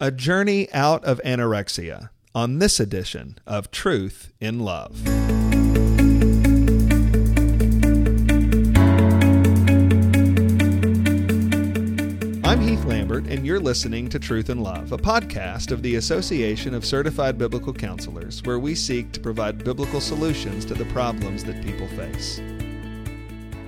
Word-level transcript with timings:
A 0.00 0.12
journey 0.12 0.72
out 0.72 1.04
of 1.04 1.20
anorexia 1.24 2.10
on 2.32 2.60
this 2.60 2.78
edition 2.78 3.36
of 3.48 3.72
Truth 3.72 4.32
in 4.38 4.60
Love. 4.60 5.04
I'm 12.44 12.60
Heath 12.60 12.84
Lambert, 12.84 13.26
and 13.26 13.44
you're 13.44 13.58
listening 13.58 14.08
to 14.10 14.20
Truth 14.20 14.50
in 14.50 14.60
Love, 14.60 14.92
a 14.92 14.98
podcast 14.98 15.72
of 15.72 15.82
the 15.82 15.96
Association 15.96 16.74
of 16.74 16.86
Certified 16.86 17.36
Biblical 17.36 17.72
Counselors, 17.72 18.40
where 18.44 18.60
we 18.60 18.76
seek 18.76 19.10
to 19.10 19.20
provide 19.20 19.64
biblical 19.64 20.00
solutions 20.00 20.64
to 20.66 20.74
the 20.74 20.84
problems 20.84 21.42
that 21.42 21.60
people 21.64 21.88
face. 21.88 22.40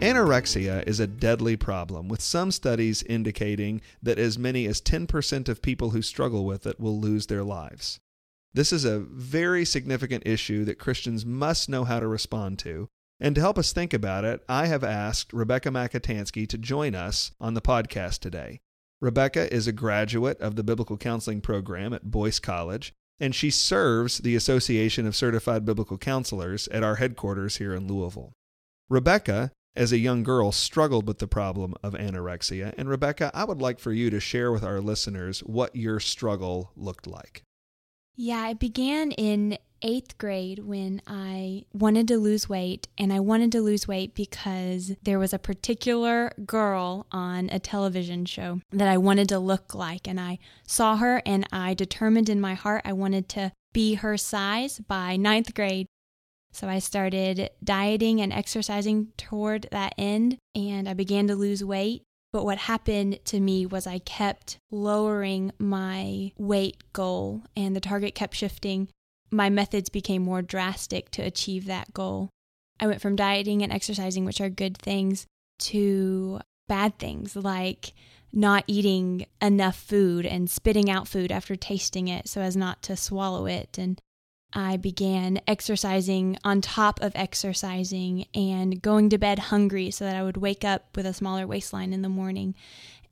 Anorexia 0.00 0.86
is 0.86 1.00
a 1.00 1.06
deadly 1.06 1.56
problem, 1.56 2.06
with 2.06 2.20
some 2.20 2.50
studies 2.50 3.02
indicating 3.04 3.80
that 4.02 4.18
as 4.18 4.38
many 4.38 4.66
as 4.66 4.82
10% 4.82 5.48
of 5.48 5.62
people 5.62 5.90
who 5.90 6.02
struggle 6.02 6.44
with 6.44 6.66
it 6.66 6.78
will 6.78 7.00
lose 7.00 7.26
their 7.26 7.42
lives. 7.42 7.98
This 8.52 8.74
is 8.74 8.84
a 8.84 9.00
very 9.00 9.64
significant 9.64 10.26
issue 10.26 10.66
that 10.66 10.78
Christians 10.78 11.24
must 11.24 11.70
know 11.70 11.84
how 11.84 11.98
to 11.98 12.06
respond 12.06 12.58
to. 12.58 12.88
And 13.18 13.34
to 13.34 13.40
help 13.40 13.56
us 13.56 13.72
think 13.72 13.94
about 13.94 14.26
it, 14.26 14.44
I 14.50 14.66
have 14.66 14.84
asked 14.84 15.32
Rebecca 15.32 15.70
Makatansky 15.70 16.46
to 16.50 16.58
join 16.58 16.94
us 16.94 17.32
on 17.40 17.54
the 17.54 17.62
podcast 17.62 18.18
today. 18.18 18.60
Rebecca 19.00 19.52
is 19.52 19.66
a 19.66 19.72
graduate 19.72 20.38
of 20.42 20.56
the 20.56 20.62
Biblical 20.62 20.98
Counseling 20.98 21.40
Program 21.40 21.94
at 21.94 22.10
Boyce 22.10 22.38
College, 22.38 22.92
and 23.18 23.34
she 23.34 23.50
serves 23.50 24.18
the 24.18 24.36
Association 24.36 25.06
of 25.06 25.16
Certified 25.16 25.64
Biblical 25.64 25.96
Counselors 25.96 26.68
at 26.68 26.82
our 26.82 26.96
headquarters 26.96 27.56
here 27.56 27.74
in 27.74 27.88
Louisville. 27.88 28.34
Rebecca, 28.90 29.52
as 29.76 29.92
a 29.92 29.98
young 29.98 30.22
girl, 30.22 30.52
struggled 30.52 31.06
with 31.06 31.18
the 31.18 31.28
problem 31.28 31.74
of 31.82 31.94
anorexia, 31.94 32.74
and 32.76 32.88
Rebecca, 32.88 33.30
I 33.34 33.44
would 33.44 33.60
like 33.60 33.78
for 33.78 33.92
you 33.92 34.10
to 34.10 34.20
share 34.20 34.50
with 34.52 34.64
our 34.64 34.80
listeners 34.80 35.40
what 35.40 35.76
your 35.76 36.00
struggle 36.00 36.72
looked 36.76 37.06
like. 37.06 37.42
Yeah, 38.16 38.48
it 38.48 38.58
began 38.58 39.12
in 39.12 39.58
eighth 39.82 40.16
grade 40.16 40.60
when 40.60 41.02
I 41.06 41.64
wanted 41.74 42.08
to 42.08 42.16
lose 42.16 42.48
weight, 42.48 42.88
and 42.96 43.12
I 43.12 43.20
wanted 43.20 43.52
to 43.52 43.60
lose 43.60 43.86
weight 43.86 44.14
because 44.14 44.92
there 45.02 45.18
was 45.18 45.34
a 45.34 45.38
particular 45.38 46.32
girl 46.46 47.06
on 47.12 47.50
a 47.50 47.58
television 47.58 48.24
show 48.24 48.60
that 48.72 48.88
I 48.88 48.96
wanted 48.96 49.28
to 49.28 49.38
look 49.38 49.74
like, 49.74 50.08
and 50.08 50.18
I 50.18 50.38
saw 50.66 50.96
her, 50.96 51.22
and 51.26 51.46
I 51.52 51.74
determined 51.74 52.30
in 52.30 52.40
my 52.40 52.54
heart 52.54 52.82
I 52.84 52.94
wanted 52.94 53.28
to 53.30 53.52
be 53.74 53.94
her 53.94 54.16
size 54.16 54.78
by 54.78 55.16
ninth 55.16 55.52
grade. 55.54 55.86
So 56.56 56.68
I 56.68 56.78
started 56.78 57.50
dieting 57.62 58.20
and 58.20 58.32
exercising 58.32 59.08
toward 59.18 59.68
that 59.72 59.94
end, 59.98 60.38
and 60.54 60.88
I 60.88 60.94
began 60.94 61.28
to 61.28 61.36
lose 61.36 61.62
weight. 61.62 62.02
But 62.32 62.44
what 62.44 62.58
happened 62.58 63.18
to 63.26 63.40
me 63.40 63.66
was 63.66 63.86
I 63.86 63.98
kept 63.98 64.58
lowering 64.70 65.52
my 65.58 66.32
weight 66.38 66.82
goal, 66.92 67.42
and 67.54 67.76
the 67.76 67.80
target 67.80 68.14
kept 68.14 68.34
shifting 68.34 68.88
my 69.30 69.50
methods 69.50 69.88
became 69.88 70.22
more 70.22 70.40
drastic 70.42 71.10
to 71.10 71.22
achieve 71.22 71.66
that 71.66 71.92
goal. 71.92 72.30
I 72.78 72.86
went 72.86 73.02
from 73.02 73.16
dieting 73.16 73.62
and 73.62 73.72
exercising, 73.72 74.24
which 74.24 74.40
are 74.40 74.48
good 74.48 74.78
things, 74.78 75.26
to 75.58 76.40
bad 76.68 76.98
things 76.98 77.36
like 77.36 77.92
not 78.32 78.64
eating 78.66 79.26
enough 79.40 79.76
food 79.76 80.26
and 80.26 80.50
spitting 80.50 80.90
out 80.90 81.08
food 81.08 81.32
after 81.32 81.56
tasting 81.56 82.08
it 82.08 82.28
so 82.28 82.40
as 82.40 82.56
not 82.56 82.82
to 82.82 82.96
swallow 82.96 83.46
it. 83.46 83.78
And 83.78 84.00
I 84.56 84.76
began 84.78 85.40
exercising 85.46 86.38
on 86.42 86.60
top 86.60 87.00
of 87.00 87.12
exercising 87.14 88.26
and 88.34 88.80
going 88.82 89.10
to 89.10 89.18
bed 89.18 89.38
hungry 89.38 89.90
so 89.92 90.04
that 90.04 90.16
I 90.16 90.22
would 90.22 90.38
wake 90.38 90.64
up 90.64 90.96
with 90.96 91.06
a 91.06 91.12
smaller 91.12 91.46
waistline 91.46 91.92
in 91.92 92.02
the 92.02 92.08
morning. 92.08 92.54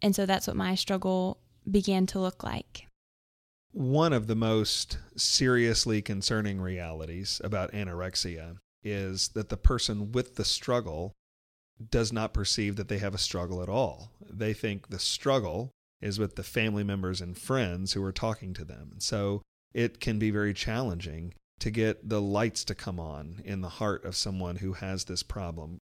And 0.00 0.16
so 0.16 0.24
that's 0.24 0.46
what 0.46 0.56
my 0.56 0.74
struggle 0.74 1.38
began 1.70 2.06
to 2.06 2.18
look 2.18 2.42
like 2.42 2.86
one 3.72 4.12
of 4.12 4.26
the 4.26 4.34
most 4.34 4.98
seriously 5.16 6.02
concerning 6.02 6.60
realities 6.60 7.40
about 7.42 7.72
anorexia 7.72 8.56
is 8.84 9.28
that 9.28 9.48
the 9.48 9.56
person 9.56 10.12
with 10.12 10.36
the 10.36 10.44
struggle 10.44 11.12
does 11.90 12.12
not 12.12 12.34
perceive 12.34 12.76
that 12.76 12.88
they 12.88 12.98
have 12.98 13.14
a 13.14 13.18
struggle 13.18 13.62
at 13.62 13.68
all. 13.68 14.12
They 14.30 14.52
think 14.52 14.88
the 14.88 14.98
struggle 14.98 15.70
is 16.00 16.18
with 16.18 16.36
the 16.36 16.42
family 16.42 16.84
members 16.84 17.20
and 17.20 17.36
friends 17.36 17.94
who 17.94 18.04
are 18.04 18.12
talking 18.12 18.52
to 18.54 18.64
them. 18.64 18.96
So 18.98 19.40
it 19.74 20.00
can 20.00 20.18
be 20.18 20.30
very 20.30 20.54
challenging 20.54 21.34
to 21.60 21.70
get 21.70 22.08
the 22.08 22.20
lights 22.20 22.64
to 22.64 22.74
come 22.74 22.98
on 22.98 23.40
in 23.44 23.60
the 23.60 23.68
heart 23.68 24.04
of 24.04 24.16
someone 24.16 24.56
who 24.56 24.72
has 24.74 25.04
this 25.04 25.22
problem. 25.22 25.78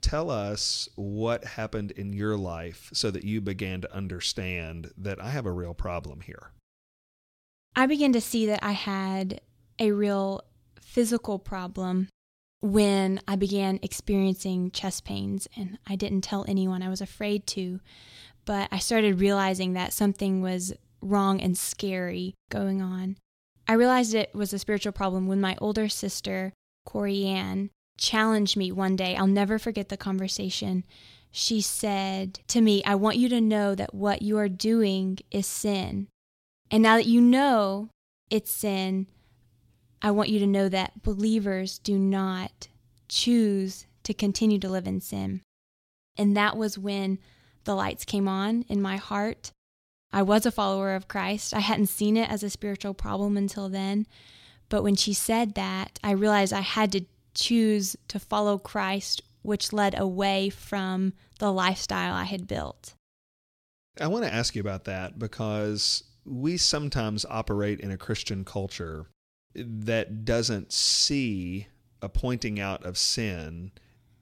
Tell 0.00 0.30
us 0.30 0.88
what 0.94 1.44
happened 1.44 1.90
in 1.90 2.12
your 2.12 2.36
life 2.36 2.88
so 2.92 3.10
that 3.10 3.24
you 3.24 3.40
began 3.40 3.80
to 3.82 3.94
understand 3.94 4.92
that 4.96 5.20
I 5.20 5.30
have 5.30 5.44
a 5.44 5.52
real 5.52 5.74
problem 5.74 6.20
here. 6.20 6.52
I 7.76 7.86
began 7.86 8.12
to 8.12 8.20
see 8.20 8.46
that 8.46 8.60
I 8.62 8.72
had 8.72 9.40
a 9.78 9.92
real 9.92 10.42
physical 10.80 11.38
problem 11.38 12.08
when 12.60 13.20
I 13.28 13.36
began 13.36 13.78
experiencing 13.82 14.70
chest 14.70 15.04
pains, 15.04 15.46
and 15.56 15.78
I 15.86 15.94
didn't 15.94 16.22
tell 16.22 16.44
anyone. 16.48 16.82
I 16.82 16.88
was 16.88 17.00
afraid 17.00 17.46
to, 17.48 17.80
but 18.44 18.68
I 18.72 18.78
started 18.78 19.20
realizing 19.20 19.74
that 19.74 19.92
something 19.92 20.40
was 20.40 20.72
wrong 21.00 21.40
and 21.40 21.56
scary 21.56 22.34
going 22.50 22.82
on. 22.82 23.16
I 23.68 23.74
realized 23.74 24.14
it 24.14 24.34
was 24.34 24.52
a 24.52 24.58
spiritual 24.58 24.92
problem 24.92 25.28
when 25.28 25.40
my 25.40 25.56
older 25.60 25.88
sister, 25.90 26.54
Corey 26.86 27.26
Ann, 27.26 27.70
challenged 27.98 28.56
me 28.56 28.72
one 28.72 28.96
day. 28.96 29.14
I'll 29.14 29.26
never 29.26 29.58
forget 29.58 29.90
the 29.90 29.96
conversation. 29.98 30.84
She 31.30 31.60
said 31.60 32.40
to 32.48 32.62
me, 32.62 32.82
I 32.84 32.94
want 32.94 33.18
you 33.18 33.28
to 33.28 33.40
know 33.40 33.74
that 33.74 33.94
what 33.94 34.22
you 34.22 34.38
are 34.38 34.48
doing 34.48 35.18
is 35.30 35.46
sin. 35.46 36.08
And 36.70 36.82
now 36.82 36.96
that 36.96 37.06
you 37.06 37.20
know 37.20 37.90
it's 38.30 38.50
sin, 38.50 39.06
I 40.00 40.12
want 40.12 40.30
you 40.30 40.38
to 40.38 40.46
know 40.46 40.68
that 40.70 41.02
believers 41.02 41.78
do 41.78 41.98
not 41.98 42.68
choose 43.08 43.86
to 44.04 44.14
continue 44.14 44.58
to 44.60 44.68
live 44.68 44.86
in 44.86 45.00
sin. 45.00 45.42
And 46.16 46.36
that 46.36 46.56
was 46.56 46.78
when 46.78 47.18
the 47.64 47.74
lights 47.74 48.04
came 48.04 48.28
on 48.28 48.64
in 48.68 48.80
my 48.80 48.96
heart. 48.96 49.50
I 50.12 50.22
was 50.22 50.46
a 50.46 50.50
follower 50.50 50.94
of 50.94 51.08
Christ. 51.08 51.54
I 51.54 51.60
hadn't 51.60 51.86
seen 51.86 52.16
it 52.16 52.30
as 52.30 52.42
a 52.42 52.50
spiritual 52.50 52.94
problem 52.94 53.36
until 53.36 53.68
then. 53.68 54.06
But 54.68 54.82
when 54.82 54.96
she 54.96 55.12
said 55.12 55.54
that, 55.54 55.98
I 56.02 56.12
realized 56.12 56.52
I 56.52 56.60
had 56.60 56.92
to 56.92 57.04
choose 57.34 57.96
to 58.08 58.18
follow 58.18 58.58
Christ, 58.58 59.22
which 59.42 59.72
led 59.72 59.98
away 59.98 60.50
from 60.50 61.12
the 61.38 61.52
lifestyle 61.52 62.14
I 62.14 62.24
had 62.24 62.46
built. 62.46 62.94
I 64.00 64.06
want 64.06 64.24
to 64.24 64.32
ask 64.32 64.54
you 64.54 64.60
about 64.60 64.84
that 64.84 65.18
because 65.18 66.04
we 66.24 66.56
sometimes 66.56 67.24
operate 67.28 67.80
in 67.80 67.90
a 67.90 67.96
Christian 67.96 68.44
culture 68.44 69.06
that 69.54 70.24
doesn't 70.24 70.72
see 70.72 71.66
a 72.02 72.08
pointing 72.08 72.60
out 72.60 72.84
of 72.84 72.96
sin 72.98 73.72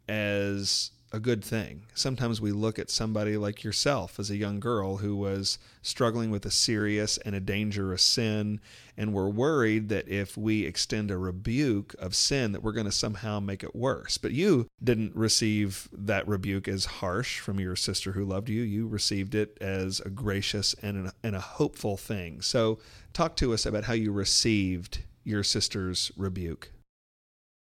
as 0.09 0.93
a 1.17 1.21
good 1.21 1.43
thing. 1.43 1.87
Sometimes 1.95 2.43
we 2.43 2.53
look 2.53 2.79
at 2.79 2.91
somebody 2.91 3.39
like 3.39 3.65
yourself 3.65 4.21
as 4.21 4.31
a 4.31 4.37
young 4.37 4.61
girl 4.61 4.99
who 4.99 5.17
was 5.17 5.59
struggling 5.81 6.31
with 6.31 6.45
a 6.45 6.51
serious 6.51 7.17
and 7.17 7.35
a 7.35 7.41
dangerous 7.41 8.03
sin, 8.03 8.61
and 8.99 9.15
we're 9.15 9.31
worried 9.31 9.89
that 9.89 10.07
if 10.09 10.37
we 10.37 10.67
extend 10.67 11.11
a 11.11 11.17
rebuke 11.17 11.97
of 11.99 12.15
sin, 12.15 12.53
that 12.53 12.63
we're 12.63 12.73
going 12.73 12.85
to 12.85 12.93
somehow 12.93 13.41
make 13.41 13.65
it 13.65 13.75
worse. 13.75 14.19
But 14.19 14.33
you 14.33 14.67
didn't 14.85 15.17
receive 15.17 15.89
that 15.91 16.29
rebuke 16.29 16.69
as 16.69 16.85
harsh 16.85 17.41
from 17.41 17.59
your 17.59 17.77
sister 17.77 18.13
who 18.13 18.27
loved 18.27 18.51
you. 18.51 18.61
You 18.61 18.87
received 18.87 19.35
it 19.35 19.57
as 19.59 20.01
a 20.01 20.11
gracious 20.11 20.75
and, 20.83 21.11
and 21.23 21.35
a 21.35 21.41
hopeful 21.41 21.97
thing. 21.97 22.43
So, 22.43 22.79
talk 23.15 23.37
to 23.37 23.55
us 23.55 23.65
about 23.65 23.85
how 23.85 23.95
you 23.95 24.13
received 24.13 24.99
your 25.25 25.43
sister's 25.43 26.13
rebuke. 26.15 26.73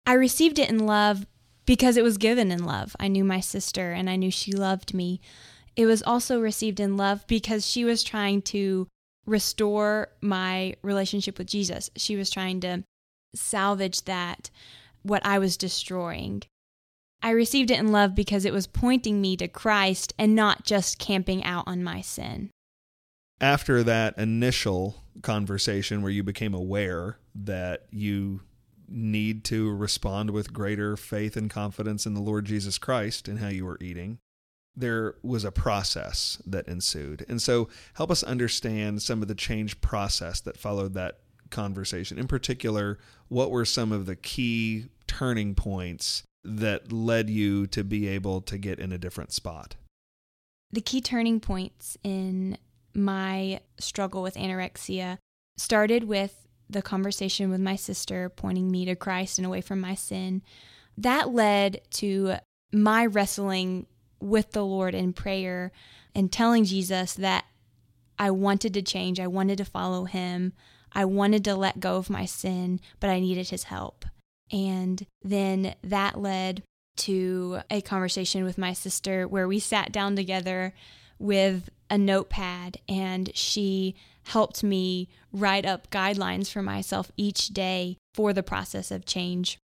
I 0.05 0.13
received 0.13 0.59
it 0.59 0.69
in 0.69 0.85
love 0.85 1.25
because 1.69 1.97
it 1.97 2.03
was 2.03 2.17
given 2.17 2.51
in 2.51 2.65
love. 2.65 2.95
I 2.99 3.07
knew 3.09 3.23
my 3.23 3.41
sister 3.41 3.91
and 3.91 4.09
I 4.09 4.15
knew 4.15 4.31
she 4.31 4.51
loved 4.51 4.95
me. 4.95 5.21
It 5.75 5.85
was 5.85 6.01
also 6.01 6.41
received 6.41 6.79
in 6.79 6.97
love 6.97 7.27
because 7.27 7.63
she 7.63 7.85
was 7.85 8.01
trying 8.01 8.41
to 8.53 8.87
restore 9.27 10.07
my 10.19 10.73
relationship 10.81 11.37
with 11.37 11.45
Jesus. 11.45 11.91
She 11.95 12.15
was 12.15 12.31
trying 12.31 12.59
to 12.61 12.85
salvage 13.35 14.05
that, 14.05 14.49
what 15.03 15.23
I 15.23 15.37
was 15.37 15.57
destroying. 15.57 16.41
I 17.21 17.29
received 17.29 17.69
it 17.69 17.77
in 17.77 17.91
love 17.91 18.15
because 18.15 18.45
it 18.45 18.53
was 18.53 18.65
pointing 18.65 19.21
me 19.21 19.37
to 19.37 19.47
Christ 19.47 20.15
and 20.17 20.35
not 20.35 20.65
just 20.65 20.97
camping 20.97 21.43
out 21.43 21.65
on 21.67 21.83
my 21.83 22.01
sin. 22.01 22.49
After 23.39 23.83
that 23.83 24.17
initial 24.17 25.03
conversation 25.21 26.01
where 26.01 26.11
you 26.11 26.23
became 26.23 26.55
aware 26.55 27.19
that 27.35 27.85
you 27.91 28.41
need 28.89 29.43
to 29.45 29.71
respond 29.71 30.31
with 30.31 30.53
greater 30.53 30.97
faith 30.97 31.35
and 31.37 31.49
confidence 31.49 32.05
in 32.05 32.13
the 32.13 32.21
Lord 32.21 32.45
Jesus 32.45 32.77
Christ 32.77 33.27
and 33.27 33.39
how 33.39 33.49
you 33.49 33.65
were 33.65 33.77
eating. 33.81 34.19
There 34.75 35.15
was 35.23 35.43
a 35.43 35.51
process 35.51 36.41
that 36.45 36.67
ensued. 36.67 37.25
And 37.27 37.41
so, 37.41 37.69
help 37.93 38.11
us 38.11 38.23
understand 38.23 39.01
some 39.01 39.21
of 39.21 39.27
the 39.27 39.35
change 39.35 39.81
process 39.81 40.39
that 40.41 40.57
followed 40.57 40.93
that 40.93 41.19
conversation. 41.49 42.17
In 42.17 42.27
particular, 42.27 42.99
what 43.27 43.51
were 43.51 43.65
some 43.65 43.91
of 43.91 44.05
the 44.05 44.15
key 44.15 44.85
turning 45.07 45.55
points 45.55 46.23
that 46.43 46.91
led 46.91 47.29
you 47.29 47.67
to 47.67 47.83
be 47.83 48.07
able 48.07 48.41
to 48.41 48.57
get 48.57 48.79
in 48.79 48.91
a 48.91 48.97
different 48.97 49.33
spot? 49.33 49.75
The 50.71 50.81
key 50.81 51.01
turning 51.01 51.39
points 51.39 51.97
in 52.03 52.57
my 52.93 53.59
struggle 53.79 54.21
with 54.21 54.35
anorexia 54.35 55.17
started 55.57 56.03
with 56.05 56.47
the 56.69 56.81
conversation 56.81 57.49
with 57.49 57.59
my 57.59 57.75
sister 57.75 58.29
pointing 58.29 58.69
me 58.69 58.85
to 58.85 58.95
Christ 58.95 59.39
and 59.39 59.45
away 59.45 59.61
from 59.61 59.81
my 59.81 59.95
sin. 59.95 60.41
That 60.97 61.33
led 61.33 61.81
to 61.91 62.35
my 62.71 63.05
wrestling 63.05 63.87
with 64.19 64.51
the 64.51 64.65
Lord 64.65 64.93
in 64.93 65.13
prayer 65.13 65.71
and 66.13 66.31
telling 66.31 66.65
Jesus 66.65 67.13
that 67.15 67.45
I 68.17 68.31
wanted 68.31 68.73
to 68.73 68.81
change, 68.81 69.19
I 69.19 69.27
wanted 69.27 69.57
to 69.59 69.65
follow 69.65 70.05
him, 70.05 70.53
I 70.91 71.05
wanted 71.05 71.43
to 71.45 71.55
let 71.55 71.79
go 71.79 71.97
of 71.97 72.09
my 72.09 72.25
sin, 72.25 72.79
but 72.99 73.09
I 73.09 73.19
needed 73.19 73.49
his 73.49 73.63
help. 73.63 74.05
And 74.51 75.05
then 75.23 75.75
that 75.83 76.19
led 76.19 76.63
to 76.97 77.61
a 77.69 77.81
conversation 77.81 78.43
with 78.43 78.57
my 78.57 78.73
sister 78.73 79.27
where 79.27 79.47
we 79.47 79.59
sat 79.59 79.91
down 79.91 80.15
together 80.15 80.73
with 81.17 81.69
a 81.89 81.97
notepad 81.97 82.79
and 82.87 83.35
she 83.35 83.95
helped 84.23 84.63
me 84.63 85.09
write 85.31 85.65
up 85.65 85.89
guidelines 85.89 86.51
for 86.51 86.61
myself 86.61 87.11
each 87.17 87.47
day 87.47 87.97
for 88.13 88.33
the 88.33 88.43
process 88.43 88.91
of 88.91 89.05
change. 89.05 89.57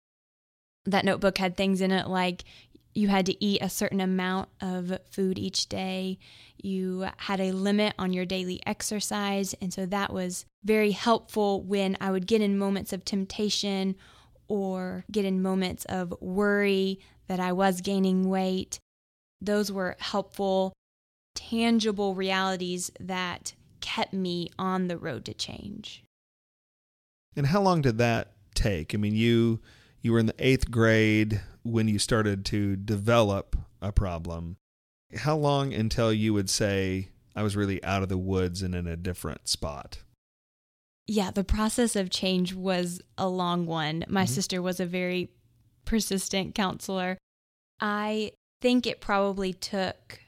That 0.84 1.04
notebook 1.04 1.38
had 1.38 1.56
things 1.56 1.80
in 1.80 1.90
it 1.90 2.08
like 2.08 2.44
you 2.94 3.08
had 3.08 3.26
to 3.26 3.44
eat 3.44 3.60
a 3.60 3.68
certain 3.68 4.00
amount 4.00 4.48
of 4.60 4.98
food 5.10 5.38
each 5.38 5.68
day. 5.68 6.18
You 6.56 7.08
had 7.18 7.40
a 7.40 7.52
limit 7.52 7.94
on 7.98 8.14
your 8.14 8.24
daily 8.24 8.60
exercise. 8.66 9.54
And 9.60 9.72
so 9.72 9.84
that 9.86 10.12
was 10.12 10.46
very 10.64 10.92
helpful 10.92 11.62
when 11.62 11.96
I 12.00 12.10
would 12.10 12.26
get 12.26 12.40
in 12.40 12.56
moments 12.56 12.94
of 12.94 13.04
temptation 13.04 13.96
or 14.48 15.04
get 15.12 15.26
in 15.26 15.42
moments 15.42 15.84
of 15.84 16.14
worry 16.20 16.98
that 17.28 17.38
I 17.38 17.52
was 17.52 17.82
gaining 17.82 18.30
weight. 18.30 18.78
Those 19.42 19.70
were 19.70 19.96
helpful, 19.98 20.72
tangible 21.36 22.16
realities 22.16 22.90
that 22.98 23.54
kept 23.80 24.12
me 24.12 24.48
on 24.58 24.88
the 24.88 24.98
road 24.98 25.24
to 25.26 25.34
change. 25.34 26.02
And 27.36 27.46
how 27.46 27.60
long 27.60 27.82
did 27.82 27.98
that 27.98 28.32
take? 28.54 28.94
I 28.94 28.98
mean, 28.98 29.14
you 29.14 29.60
you 30.02 30.12
were 30.12 30.18
in 30.18 30.26
the 30.26 30.32
8th 30.34 30.70
grade 30.70 31.40
when 31.62 31.86
you 31.86 31.98
started 31.98 32.44
to 32.46 32.76
develop 32.76 33.56
a 33.80 33.92
problem. 33.92 34.56
How 35.14 35.36
long 35.36 35.72
until 35.72 36.12
you 36.12 36.32
would 36.34 36.50
say 36.50 37.10
I 37.34 37.42
was 37.42 37.56
really 37.56 37.82
out 37.84 38.02
of 38.02 38.08
the 38.08 38.18
woods 38.18 38.62
and 38.62 38.74
in 38.74 38.86
a 38.86 38.96
different 38.96 39.48
spot? 39.48 39.98
Yeah, 41.06 41.30
the 41.30 41.44
process 41.44 41.94
of 41.94 42.10
change 42.10 42.54
was 42.54 43.00
a 43.16 43.28
long 43.28 43.66
one. 43.66 44.04
My 44.08 44.24
mm-hmm. 44.24 44.34
sister 44.34 44.60
was 44.60 44.80
a 44.80 44.86
very 44.86 45.30
persistent 45.84 46.54
counselor. 46.54 47.18
I 47.80 48.32
think 48.60 48.86
it 48.86 49.00
probably 49.00 49.52
took 49.52 50.20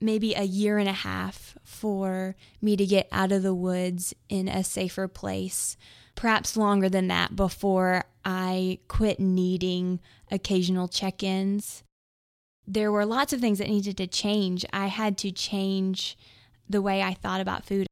maybe 0.00 0.34
a 0.34 0.42
year 0.42 0.78
and 0.78 0.88
a 0.88 0.92
half 0.92 1.56
for 1.64 2.36
me 2.60 2.76
to 2.76 2.86
get 2.86 3.08
out 3.10 3.32
of 3.32 3.42
the 3.42 3.54
woods 3.54 4.14
in 4.28 4.48
a 4.48 4.62
safer 4.62 5.08
place, 5.08 5.76
perhaps 6.14 6.56
longer 6.56 6.88
than 6.88 7.08
that 7.08 7.36
before 7.36 8.04
I 8.24 8.78
quit 8.88 9.20
needing 9.20 10.00
occasional 10.30 10.88
check 10.88 11.22
ins. 11.22 11.82
There 12.66 12.90
were 12.90 13.06
lots 13.06 13.32
of 13.32 13.40
things 13.40 13.58
that 13.58 13.68
needed 13.68 13.96
to 13.98 14.06
change. 14.06 14.64
I 14.72 14.86
had 14.86 15.16
to 15.18 15.30
change 15.30 16.18
the 16.68 16.82
way 16.82 17.02
I 17.02 17.14
thought 17.14 17.40
about 17.40 17.64
food. 17.64 17.86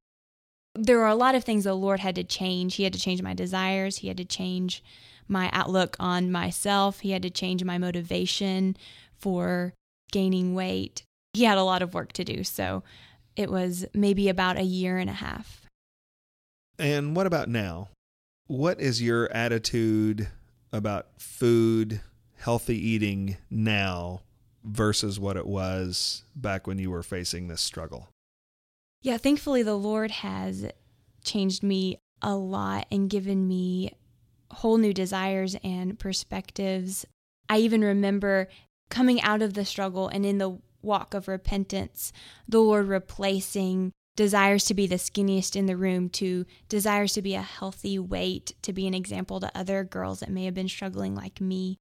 There 0.74 0.98
were 0.98 1.06
a 1.06 1.14
lot 1.14 1.36
of 1.36 1.44
things 1.44 1.64
the 1.64 1.74
Lord 1.74 2.00
had 2.00 2.16
to 2.16 2.24
change. 2.24 2.74
He 2.74 2.82
had 2.82 2.92
to 2.92 2.98
change 2.98 3.22
my 3.22 3.34
desires, 3.34 3.98
He 3.98 4.08
had 4.08 4.16
to 4.16 4.24
change 4.24 4.82
my 5.28 5.48
outlook 5.52 5.96
on 6.00 6.32
myself, 6.32 7.00
He 7.00 7.12
had 7.12 7.22
to 7.22 7.30
change 7.30 7.62
my 7.62 7.78
motivation 7.78 8.76
for 9.16 9.72
gaining 10.10 10.54
weight. 10.54 11.04
He 11.34 11.44
had 11.44 11.58
a 11.58 11.64
lot 11.64 11.82
of 11.82 11.94
work 11.94 12.12
to 12.14 12.24
do. 12.24 12.44
So 12.44 12.82
it 13.36 13.50
was 13.50 13.84
maybe 13.92 14.28
about 14.28 14.56
a 14.56 14.62
year 14.62 14.98
and 14.98 15.10
a 15.10 15.14
half. 15.14 15.66
And 16.78 17.14
what 17.14 17.26
about 17.26 17.48
now? 17.48 17.88
What 18.46 18.80
is 18.80 19.02
your 19.02 19.30
attitude 19.32 20.28
about 20.72 21.06
food, 21.18 22.00
healthy 22.36 22.76
eating 22.76 23.36
now 23.50 24.22
versus 24.64 25.20
what 25.20 25.36
it 25.36 25.46
was 25.46 26.24
back 26.34 26.66
when 26.66 26.78
you 26.78 26.90
were 26.90 27.02
facing 27.02 27.48
this 27.48 27.60
struggle? 27.60 28.08
Yeah, 29.02 29.18
thankfully, 29.18 29.62
the 29.62 29.76
Lord 29.76 30.10
has 30.10 30.66
changed 31.24 31.62
me 31.62 31.98
a 32.22 32.34
lot 32.34 32.86
and 32.90 33.10
given 33.10 33.46
me 33.46 33.92
whole 34.50 34.78
new 34.78 34.92
desires 34.92 35.56
and 35.62 35.98
perspectives. 35.98 37.06
I 37.48 37.58
even 37.58 37.82
remember 37.82 38.48
coming 38.88 39.20
out 39.20 39.42
of 39.42 39.54
the 39.54 39.64
struggle 39.64 40.08
and 40.08 40.24
in 40.24 40.38
the 40.38 40.58
walk 40.84 41.14
of 41.14 41.28
repentance, 41.28 42.12
the 42.48 42.60
Lord 42.60 42.86
replacing 42.86 43.92
desires 44.16 44.64
to 44.66 44.74
be 44.74 44.86
the 44.86 44.94
skinniest 44.96 45.56
in 45.56 45.66
the 45.66 45.76
room 45.76 46.08
to 46.08 46.46
desires 46.68 47.12
to 47.14 47.22
be 47.22 47.34
a 47.34 47.42
healthy 47.42 47.98
weight, 47.98 48.52
to 48.62 48.72
be 48.72 48.86
an 48.86 48.94
example 48.94 49.40
to 49.40 49.58
other 49.58 49.82
girls 49.82 50.20
that 50.20 50.30
may 50.30 50.44
have 50.44 50.54
been 50.54 50.68
struggling 50.68 51.14
like 51.14 51.40
me, 51.40 51.78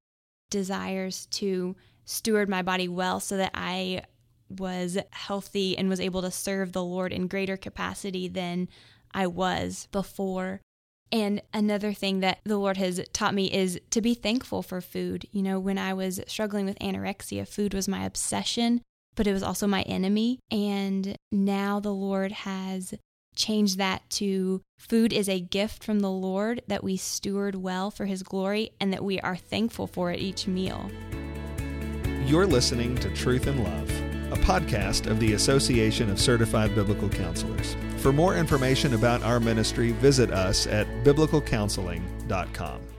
desires 0.49 1.27
to 1.27 1.75
steward 2.05 2.49
my 2.49 2.61
body 2.61 2.87
well 2.87 3.19
so 3.19 3.37
that 3.37 3.51
I 3.53 4.03
was 4.49 4.97
healthy 5.11 5.77
and 5.77 5.89
was 5.89 5.99
able 5.99 6.21
to 6.21 6.31
serve 6.31 6.71
the 6.71 6.83
Lord 6.83 7.13
in 7.13 7.27
greater 7.27 7.57
capacity 7.57 8.27
than 8.27 8.67
I 9.13 9.27
was 9.27 9.87
before. 9.91 10.61
And 11.11 11.41
another 11.53 11.93
thing 11.93 12.21
that 12.21 12.39
the 12.43 12.57
Lord 12.57 12.77
has 12.77 12.99
taught 13.13 13.35
me 13.35 13.51
is 13.51 13.79
to 13.91 14.01
be 14.01 14.15
thankful 14.15 14.63
for 14.63 14.81
food. 14.81 15.27
You 15.31 15.43
know, 15.43 15.59
when 15.59 15.77
I 15.77 15.93
was 15.93 16.19
struggling 16.27 16.65
with 16.65 16.79
anorexia, 16.79 17.47
food 17.47 17.73
was 17.73 17.87
my 17.87 18.05
obsession 18.05 18.81
but 19.15 19.27
it 19.27 19.33
was 19.33 19.43
also 19.43 19.67
my 19.67 19.81
enemy. 19.83 20.39
And 20.51 21.15
now 21.31 21.79
the 21.79 21.93
Lord 21.93 22.31
has 22.31 22.93
changed 23.35 23.77
that 23.77 24.07
to 24.11 24.61
food 24.77 25.11
is 25.11 25.27
a 25.27 25.39
gift 25.39 25.83
from 25.83 25.99
the 25.99 26.11
Lord 26.11 26.61
that 26.67 26.83
we 26.83 26.97
steward 26.97 27.55
well 27.55 27.89
for 27.91 28.05
his 28.05 28.23
glory 28.23 28.71
and 28.79 28.93
that 28.93 29.03
we 29.03 29.19
are 29.21 29.35
thankful 29.35 29.87
for 29.87 30.11
at 30.11 30.19
each 30.19 30.47
meal. 30.47 30.89
You're 32.25 32.47
listening 32.47 32.95
to 32.97 33.09
Truth 33.09 33.47
in 33.47 33.63
Love, 33.63 33.89
a 34.31 34.41
podcast 34.43 35.07
of 35.07 35.19
the 35.19 35.33
Association 35.33 36.09
of 36.09 36.19
Certified 36.19 36.73
Biblical 36.73 37.09
Counselors. 37.09 37.75
For 37.97 38.13
more 38.13 38.35
information 38.35 38.93
about 38.93 39.23
our 39.23 39.39
ministry, 39.39 39.91
visit 39.91 40.31
us 40.31 40.67
at 40.67 40.87
biblicalcounseling.com. 41.03 42.92